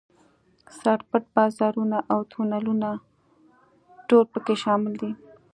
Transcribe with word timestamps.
سر 0.79 0.99
پټ 1.09 1.23
بازارونه 1.35 1.97
او 2.13 2.19
تونلونه 2.31 2.89
ټول 4.07 4.25
په 4.33 4.39
کې 4.45 4.55
شامل 4.63 4.93
دي. 5.01 5.11